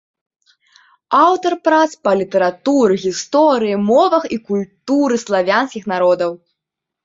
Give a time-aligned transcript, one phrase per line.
[1.25, 6.31] Аўтар прац па літаратуры, гісторыі, мовах і культуры славянскіх народаў.